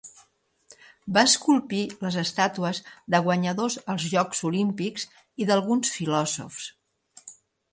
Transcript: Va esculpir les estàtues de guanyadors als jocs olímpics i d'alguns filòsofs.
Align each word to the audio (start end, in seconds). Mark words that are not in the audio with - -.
Va 1.17 1.23
esculpir 1.31 1.81
les 2.05 2.17
estàtues 2.21 2.79
de 3.15 3.19
guanyadors 3.27 3.75
als 3.95 4.07
jocs 4.15 4.41
olímpics 4.51 5.07
i 5.45 5.49
d'alguns 5.51 5.93
filòsofs. 5.99 7.31